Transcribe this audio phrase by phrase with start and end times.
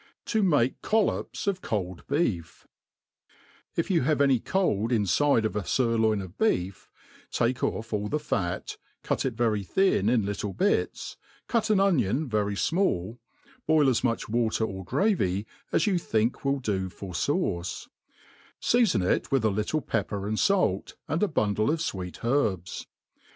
[0.25, 2.65] 'Ta mate C$lkps of Cold Betf
[3.75, 6.89] IF you have any cold inYide of a firloin of beef,
[7.29, 11.17] take ofF all the fat, cut It very thin in little bits,
[11.47, 13.19] cut an onion very fmallK
[13.67, 17.87] boil as t)iuch Water or gravy as you thin^ will do for fauce^
[18.59, 22.87] feafon it with a little pepper and fait, and a buhdle of Tweet herbs.